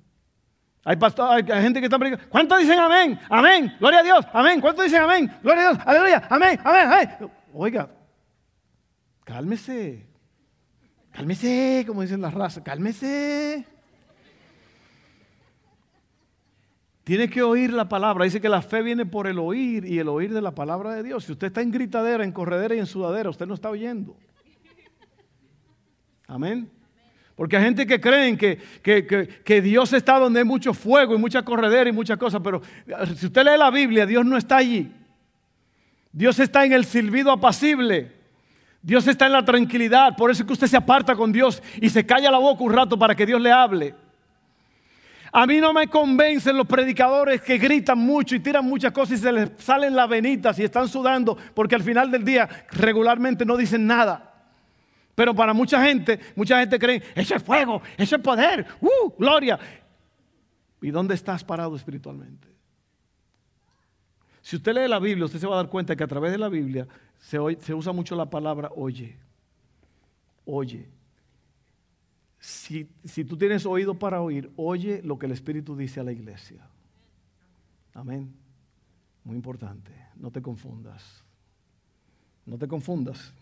[0.84, 2.28] Hay, hay, gente que está predicando.
[2.28, 3.20] ¿Cuántos dicen amén?
[3.30, 3.72] Amén.
[3.80, 4.26] Gloria a Dios.
[4.34, 4.62] Amén.
[4.62, 5.32] ¿Cuántos dicen amén?
[5.44, 5.84] Gloria a Dios.
[5.86, 6.28] Aleluya.
[6.28, 6.60] Amén.
[6.64, 6.88] Amén.
[6.92, 7.32] amén.
[7.54, 7.88] Oiga,
[9.26, 10.08] cálmese.
[11.12, 12.64] Cálmese, como dicen las razas.
[12.64, 13.75] Cálmese.
[17.06, 18.26] Tiene que oír la palabra.
[18.26, 21.04] Dice que la fe viene por el oír y el oír de la palabra de
[21.04, 21.24] Dios.
[21.24, 24.18] Si usted está en gritadera, en corredera y en sudadera, usted no está oyendo.
[26.26, 26.68] Amén.
[27.36, 31.44] Porque hay gente que creen que, que, Dios está donde hay mucho fuego y mucha
[31.44, 34.92] corredera y muchas cosas, pero eh, si usted lee la Biblia, Dios no está allí.
[36.12, 38.14] Dios está en el silbido apacible.
[38.82, 40.16] Dios está en la tranquilidad.
[40.18, 42.74] Por eso es que usted se aparta con Dios y se calla la boca un
[42.74, 43.94] rato para que Dios le hable.
[45.38, 49.22] A mí no me convencen los predicadores que gritan mucho y tiran muchas cosas y
[49.22, 53.58] se les salen las venitas y están sudando porque al final del día regularmente no
[53.58, 54.34] dicen nada.
[55.14, 59.12] Pero para mucha gente, mucha gente cree, ese es fuego, ese es poder, ¡uh!
[59.20, 59.60] Gloria.
[60.82, 62.48] ¿Y dónde estás parado espiritualmente?
[64.40, 66.38] Si usted lee la Biblia, usted se va a dar cuenta que a través de
[66.38, 66.88] la Biblia
[67.20, 69.18] se, se usa mucho la palabra oye.
[70.46, 70.88] Oye.
[72.46, 76.12] Si, si tú tienes oído para oír, oye lo que el Espíritu dice a la
[76.12, 76.60] iglesia.
[77.96, 78.32] Amén.
[79.24, 79.92] Muy importante.
[80.16, 81.24] No te confundas.
[82.46, 83.34] No te confundas.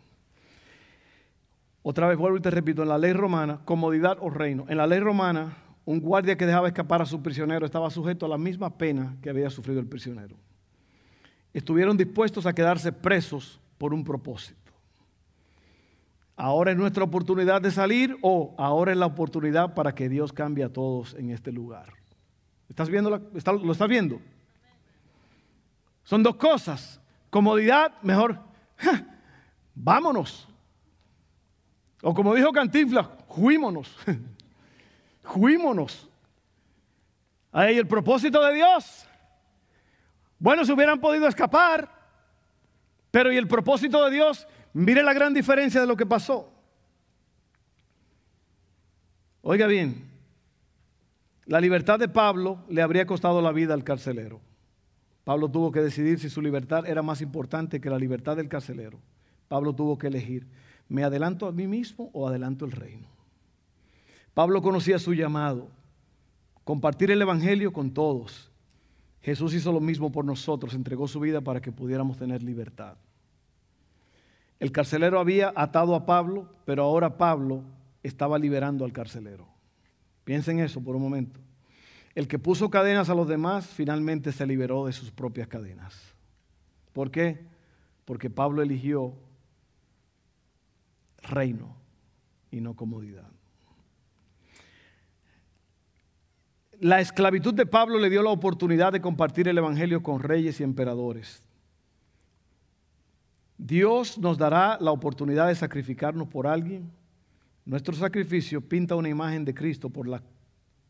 [1.81, 4.63] Otra vez vuelvo y te repito, en la ley romana, comodidad o reino.
[4.69, 8.29] En la ley romana, un guardia que dejaba escapar a su prisionero estaba sujeto a
[8.29, 10.37] la misma pena que había sufrido el prisionero.
[11.53, 14.62] Estuvieron dispuestos a quedarse presos por un propósito.
[16.35, 20.63] Ahora es nuestra oportunidad de salir o ahora es la oportunidad para que Dios cambie
[20.63, 21.93] a todos en este lugar.
[22.69, 24.19] ¿Estás viendo ¿Lo estás viendo?
[26.03, 26.99] Son dos cosas.
[27.29, 28.39] Comodidad, mejor.
[29.75, 30.47] vámonos.
[32.01, 33.95] O como dijo Cantinflas, juímonos.
[35.23, 36.09] juímonos.
[37.51, 39.07] Ahí el propósito de Dios.
[40.39, 41.89] Bueno, se hubieran podido escapar,
[43.11, 44.47] pero ¿y el propósito de Dios?
[44.73, 46.51] Mire la gran diferencia de lo que pasó.
[49.41, 50.09] Oiga bien,
[51.45, 54.39] la libertad de Pablo le habría costado la vida al carcelero.
[55.23, 58.99] Pablo tuvo que decidir si su libertad era más importante que la libertad del carcelero.
[59.47, 60.47] Pablo tuvo que elegir.
[60.89, 63.07] ¿Me adelanto a mí mismo o adelanto el reino?
[64.33, 65.69] Pablo conocía su llamado,
[66.63, 68.49] compartir el Evangelio con todos.
[69.21, 72.95] Jesús hizo lo mismo por nosotros, entregó su vida para que pudiéramos tener libertad.
[74.63, 77.65] El carcelero había atado a Pablo, pero ahora Pablo
[78.01, 79.45] estaba liberando al carcelero.
[80.23, 81.41] Piensen eso por un momento.
[82.15, 86.15] El que puso cadenas a los demás finalmente se liberó de sus propias cadenas.
[86.93, 87.45] ¿Por qué?
[88.05, 89.13] Porque Pablo eligió
[91.23, 91.75] reino.
[92.49, 93.27] y no comodidad.
[96.79, 100.63] La esclavitud de Pablo le dio la oportunidad de compartir el Evangelio con reyes y
[100.63, 101.42] emperadores.
[103.65, 106.91] Dios nos dará la oportunidad de sacrificarnos por alguien.
[107.63, 110.21] Nuestro sacrificio pinta una imagen de Cristo por las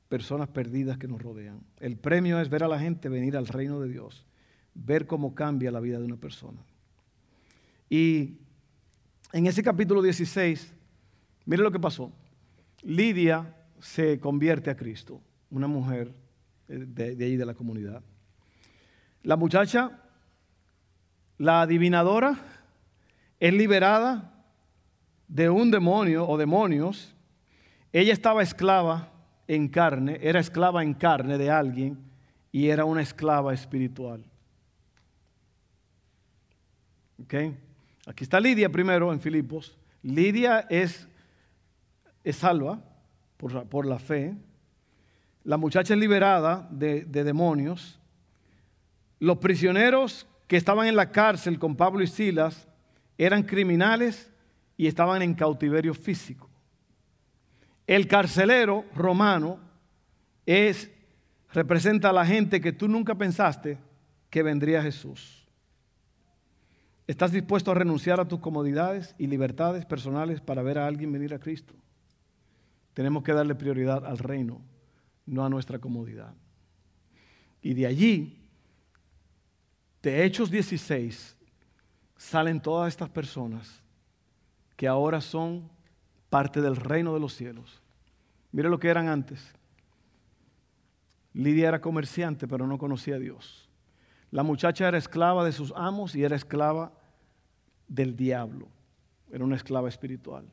[0.10, 1.62] personas perdidas que nos rodean.
[1.80, 4.26] El premio es ver a la gente venir al reino de Dios,
[4.74, 6.62] ver cómo cambia la vida de una persona.
[7.92, 8.40] Y
[9.34, 10.74] en ese capítulo 16,
[11.46, 12.12] mire lo que pasó.
[12.82, 16.12] Lidia se convierte a Cristo una mujer
[16.68, 18.02] eh, de, ahí de la comunidad.
[19.22, 20.02] La muchacha,
[21.38, 22.53] la adivinadora,
[23.44, 24.32] es liberada
[25.28, 27.14] de un demonio o demonios.
[27.92, 29.12] Ella estaba esclava
[29.50, 32.00] en carne, era esclava en carne de alguien
[32.54, 34.24] y era una esclava espiritual.
[37.22, 37.58] ¿Okay?
[38.06, 39.78] Aquí está Lidia primero en Filipos.
[40.02, 41.06] Lidia es,
[42.24, 42.80] es salva
[43.36, 44.38] por, por la fe.
[45.44, 48.00] La muchacha es liberada de, demonios.
[49.20, 52.70] Los prisioneros que estaban en la cárcel con Pablo y Silas
[53.18, 54.32] eran criminales
[54.78, 56.50] y estaban en cautiverio físico.
[57.86, 59.60] El carcelero romano
[60.46, 60.90] es,
[61.52, 63.78] representa a la gente que tú nunca pensaste
[64.30, 65.48] que vendría Jesús.
[67.06, 71.34] ¿Estás dispuesto a renunciar a tus comodidades y libertades personales para ver a alguien venir
[71.34, 71.74] a Cristo?
[72.94, 74.62] Tenemos que darle prioridad al reino
[75.26, 76.34] no a nuestra comodidad.
[77.62, 78.38] Y de allí,
[80.02, 81.38] de Hechos 16,
[82.24, 83.84] salen todas estas personas
[84.78, 85.70] que ahora son
[86.30, 87.82] parte del reino de los cielos.
[88.54, 89.54] Mire lo que eran antes.
[91.34, 93.68] Lidia era comerciante, pero no conocía a Dios.
[94.32, 96.94] La muchacha era esclava de sus amos y era esclava
[97.90, 98.70] del diablo.
[99.30, 100.46] Era una esclava espiritual.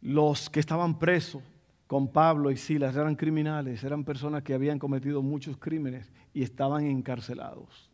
[0.00, 1.42] Los que estaban presos
[1.86, 6.84] con Pablo y Silas eran criminales, eran personas que habían cometido muchos crímenes y estaban
[6.86, 7.89] encarcelados.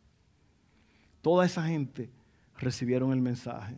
[1.27, 2.09] Toda esa gente
[2.57, 3.75] recibieron el mensaje.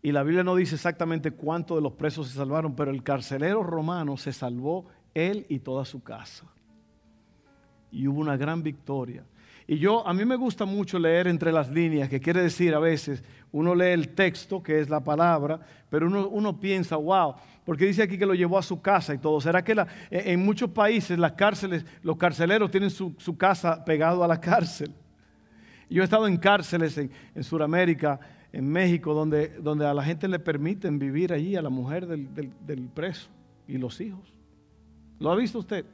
[0.00, 3.62] Y la Biblia no dice exactamente cuántos de los presos se salvaron, pero el carcelero
[3.62, 6.46] romano se salvó él y toda su casa.
[7.92, 9.22] Y hubo una gran victoria.
[9.66, 12.78] Y yo, a mí me gusta mucho leer entre las líneas, que quiere decir a
[12.78, 13.22] veces,
[13.52, 17.34] uno lee el texto, que es la palabra, pero uno, piensa, wow,
[17.66, 19.42] porque dice aquí que lo llevó a su casa y todo.
[19.42, 19.76] ¿Será que
[20.10, 24.94] en muchos países las cárceles, los carceleros tienen su, casa pegado a la cárcel?
[25.90, 28.20] Yo he estado en cárceles en, Sudamérica,
[28.52, 33.28] en México, donde, a la gente le permiten vivir allí, a la mujer del preso
[33.66, 34.32] y los hijos.
[35.18, 35.84] ¿Lo ha visto usted?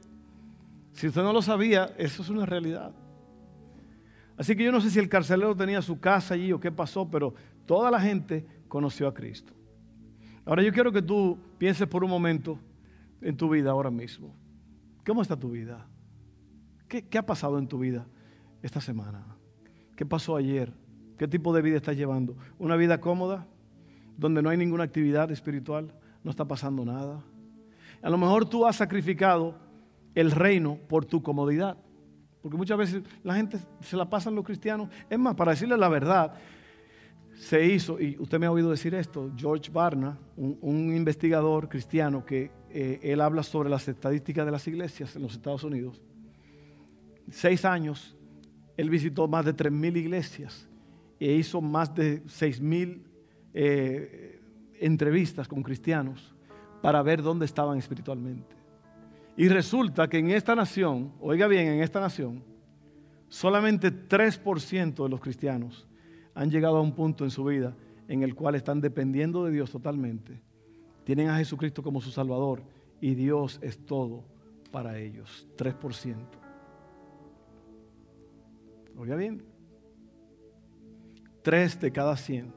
[0.93, 2.91] Si usted no lo sabía, eso es una realidad.
[4.37, 7.09] Así que yo no sé si el carcelero tenía su casa allí o qué pasó,
[7.09, 7.33] pero
[7.65, 9.53] toda la gente conoció a Cristo.
[10.45, 12.59] Ahora yo quiero que tú pienses por un momento
[13.21, 14.33] en tu vida ahora mismo.
[15.05, 15.85] ¿Cómo está tu vida?
[16.87, 18.05] ¿Qué, ha pasado en tu vida
[18.61, 19.36] esta semana?
[19.97, 20.71] ¿Qué pasó ayer?
[21.17, 22.37] ¿Qué tipo de vida estás llevando?
[22.59, 23.47] ¿Una vida cómoda?
[24.15, 25.91] Donde no hay ninguna actividad espiritual,
[26.23, 27.23] no está pasando nada.
[28.03, 29.57] A lo mejor tú has sacrificado
[30.13, 31.77] el reino por tu comodidad.
[32.43, 34.87] Porque muchas veces la gente se la pasan los cristianos.
[35.09, 36.35] Es más, para decirle la verdad,
[37.33, 42.51] se hizo, y usted me ha oído decir esto, George Barna, un, investigador cristiano que
[42.69, 46.01] eh, él habla sobre las estadísticas de las iglesias en los Estados Unidos.
[47.31, 48.16] Seis años,
[48.77, 50.69] él visitó más de tres mil iglesias
[51.19, 53.03] e hizo más de seis mil
[53.53, 54.39] eh,
[54.79, 56.35] entrevistas con cristianos
[56.81, 58.55] para ver dónde estaban espiritualmente.
[59.35, 62.43] Y resulta que en esta nación, oiga bien, en esta nación,
[63.29, 65.87] solamente 3% de los cristianos
[66.33, 67.75] han llegado a un punto en su vida
[68.07, 70.41] en el cual están dependiendo de Dios totalmente.
[71.03, 72.63] Tienen a Jesucristo como su Salvador
[73.01, 74.23] y Dios es todo
[74.71, 75.47] para ellos.
[75.57, 76.46] 3%.
[78.97, 79.43] Oiga bien.
[81.43, 82.53] 3 de cada 100.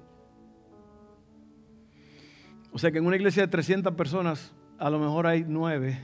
[2.72, 5.98] O sea que en una iglesia de 300 personas, a lo mejor hay 9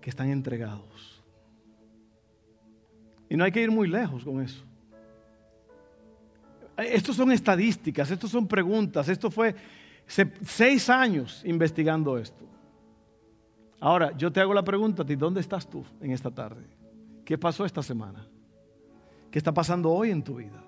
[0.00, 1.22] que están entregados.
[3.28, 4.62] Y no hay que ir muy lejos con eso.
[6.76, 9.54] Estos son estadísticas, estos son preguntas, esto fue
[10.06, 12.44] seis años investigando esto.
[13.80, 16.62] Ahora, yo te hago la pregunta a ti, ¿dónde estás tú en esta tarde?
[17.24, 18.26] ¿Qué pasó esta semana?
[19.32, 20.62] ¿Qué está pasando hoy en tu vida?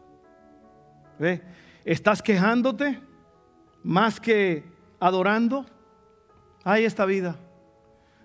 [1.18, 1.42] ¿Ve?
[1.84, 2.98] ¿Estás quejándote
[3.82, 4.64] más que
[4.98, 5.66] adorando?
[6.64, 7.36] Ay, esta vida.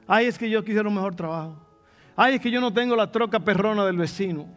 [0.08, 1.58] Ay, es que yo quisiera un mejor trabajo.
[2.16, 4.48] Ay, es que yo no tengo la troca perrona del vecino.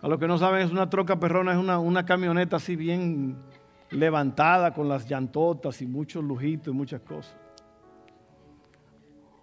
[0.00, 3.36] A lo que no saben, es una troca perrona, es una, camioneta así bien
[3.90, 7.36] levantada con las llantotas y muchos lujitos y muchas cosas.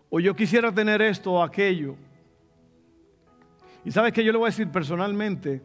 [0.09, 1.97] O yo quisiera tener esto o aquello.
[3.85, 5.61] Y sabes que yo le voy a decir personalmente,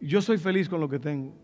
[0.00, 1.34] yo soy feliz con lo que tengo.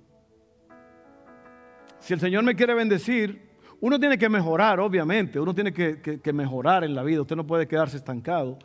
[1.99, 6.85] Si el Señor me quiere bendecir, uno tiene que mejorar, obviamente, uno tiene que, mejorar
[6.85, 8.59] en la vida, usted no puede quedarse estancado.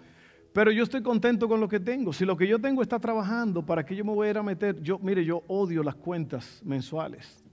[0.53, 2.13] Pero yo estoy contento con lo que tengo.
[2.13, 4.43] Si lo que yo tengo está trabajando, ¿para qué yo me voy a ir a
[4.43, 4.79] meter?
[4.81, 7.43] Yo, mire, yo odio las cuentas mensuales.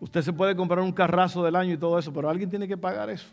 [0.00, 2.76] Usted se puede comprar un carrazo del año y todo eso, pero alguien tiene que
[2.76, 3.28] pagar eso.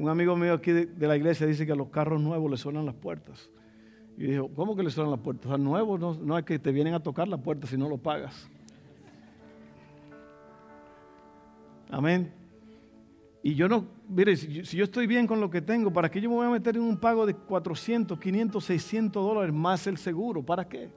[0.00, 2.86] Un amigo mío aquí de, la iglesia dice que a los carros nuevos le suenan
[2.86, 3.50] las puertas.
[4.16, 5.44] Y dijo, ¿cómo que le suenan las puertas?
[5.44, 7.98] O sea, nuevos no, es que te vienen a tocar la puerta si no lo
[7.98, 8.48] pagas.
[11.90, 12.32] Amén.
[13.42, 16.30] Y yo no, mire, si yo, estoy bien con lo que tengo, ¿para qué yo
[16.30, 20.42] me voy a meter en un pago de 400, 500, 600 dólares más el seguro?
[20.42, 20.90] ¿Para qué?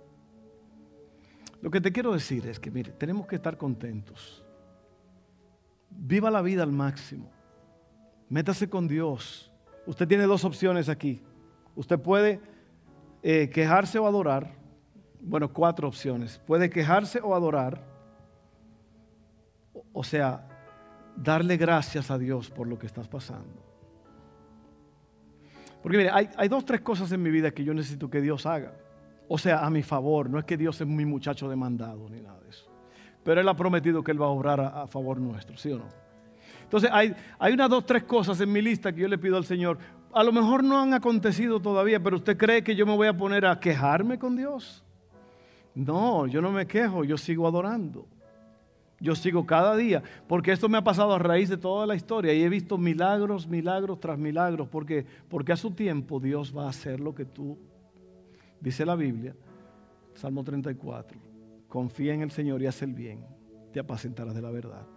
[1.62, 4.46] Lo que te quiero decir es que, mire, tenemos que estar contentos.
[5.90, 7.43] Viva la vida al máximo.
[8.30, 9.52] Métase con Dios.
[9.86, 11.22] Usted tiene dos opciones aquí.
[11.76, 12.42] Usted puede
[13.22, 14.56] eh, quejarse o adorar.
[15.22, 16.40] Bueno, cuatro opciones.
[16.46, 17.84] Puede quejarse o adorar.
[19.92, 20.48] O sea,
[21.16, 23.62] darle gracias a Dios por lo que estás pasando.
[25.82, 28.46] Porque mire, hay, hay dos, tres cosas en mi vida que yo necesito que Dios
[28.46, 28.74] haga.
[29.28, 30.30] O sea, a mi favor.
[30.30, 32.70] No es que Dios es mi muchacho demandado ni nada de eso.
[33.24, 36.03] Pero Él ha prometido que Él va a obrar a, favor nuestro, ¿sí o no?
[36.74, 39.46] Entonces, hay, hay unas dos, tres cosas en mi lista que yo le pido al
[39.46, 39.78] Señor.
[40.12, 43.16] A lo mejor no han acontecido todavía, pero usted cree que yo me voy a
[43.16, 44.84] poner a quejarme con Dios.
[45.76, 48.08] No, yo no me quejo, yo sigo adorando.
[49.00, 52.34] Yo sigo cada día, porque esto me ha pasado a raíz de toda la historia
[52.34, 56.70] y he visto milagros, milagros tras milagros, porque, porque a su tiempo Dios va a
[56.70, 57.56] hacer lo que tú,
[58.60, 59.36] dice la Biblia,
[60.16, 61.20] Salmo 34,
[61.68, 63.24] confía en el Señor y haz el bien,
[63.72, 64.88] te apacentarás de la verdad.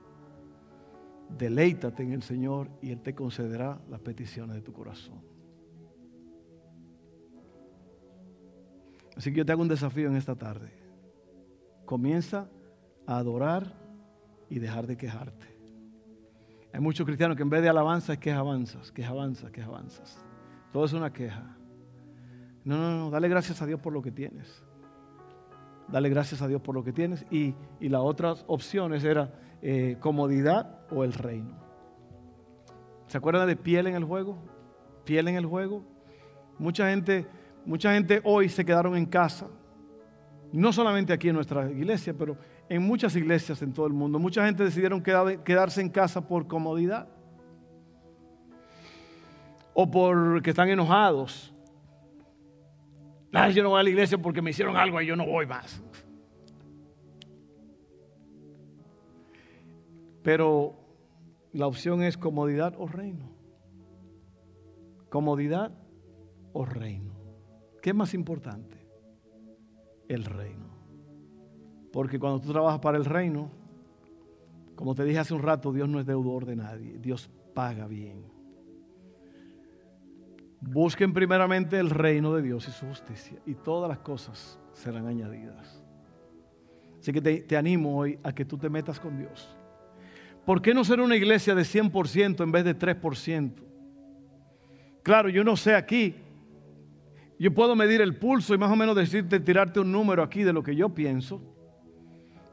[1.28, 5.20] Deleítate en el Señor y Él te concederá las peticiones de tu corazón.
[9.16, 10.70] Así que yo te hago un desafío en esta tarde.
[11.84, 12.48] Comienza
[13.06, 13.74] a adorar
[14.48, 15.56] y dejar de quejarte.
[16.72, 20.22] Hay muchos cristianos que en vez de alabanza es queja avanzas, queja avanzas, queja avanzas.
[20.72, 21.56] Todo es una queja.
[22.64, 24.62] No, no, no, dale gracias a Dios por lo que tienes.
[25.88, 27.24] Dale gracias a Dios por lo que tienes.
[27.30, 29.32] Y, y las otras opciones era
[29.62, 31.56] eh, comodidad o el reino.
[33.06, 34.36] ¿Se acuerdan de piel en el juego?
[35.04, 35.82] Piel en el juego.
[36.58, 37.26] Mucha gente,
[37.64, 39.46] mucha gente hoy se quedaron en casa.
[40.52, 42.36] No solamente aquí en nuestra iglesia, pero
[42.68, 44.18] en muchas iglesias en todo el mundo.
[44.18, 47.08] Mucha gente decidieron quedarse en casa por comodidad.
[49.74, 51.54] O porque están enojados.
[53.52, 55.82] yo no voy a la iglesia porque me hicieron algo y yo no voy más.
[60.26, 60.74] Pero
[61.52, 63.30] la opción es comodidad o reino.
[65.08, 65.70] Comodidad
[66.52, 67.14] o reino.
[67.80, 68.76] ¿Qué es más importante?
[70.08, 70.66] El reino.
[71.92, 73.52] Porque cuando tú trabajas para el reino,
[74.74, 76.98] como te dije hace un rato, Dios no es deudor de nadie.
[76.98, 78.24] Dios paga bien.
[80.60, 85.84] Busquen primeramente el reino de Dios y su justicia y todas las cosas serán añadidas.
[86.98, 89.55] Así que te, animo hoy a que tú te metas con Dios.
[90.46, 93.52] ¿Por qué no ser una iglesia de 100% en vez de 3%?
[95.02, 96.14] Claro, yo no sé aquí.
[97.36, 100.52] Yo puedo medir el pulso y más o menos decirte, tirarte un número aquí de
[100.52, 101.42] lo que yo pienso.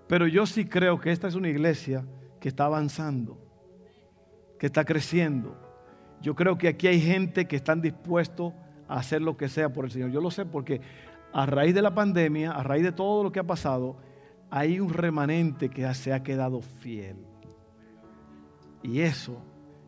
[0.07, 2.03] Pero yo sí creo que esta es una iglesia
[2.41, 3.37] que está avanzando,
[4.59, 5.55] que está creciendo.
[6.19, 8.53] Yo creo que aquí hay gente que están dispuestos
[8.87, 10.09] a hacer lo que sea por el Señor.
[10.09, 10.81] Yo lo sé porque
[11.31, 13.97] a raíz de la pandemia, a raíz de todo lo que ha pasado,
[14.49, 17.32] hay un remanente que se ha quedado fiel.
[18.83, 19.41] Y eso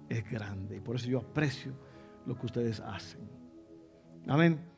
[0.09, 0.77] es grande.
[0.77, 1.73] Y por eso yo aprecio
[2.25, 3.29] lo que ustedes hacen.
[4.27, 4.74] Amén.